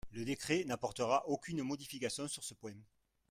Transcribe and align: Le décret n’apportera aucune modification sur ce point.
Le 0.13 0.25
décret 0.25 0.63
n’apportera 0.63 1.27
aucune 1.29 1.61
modification 1.61 2.27
sur 2.27 2.43
ce 2.43 2.55
point. 2.55 2.73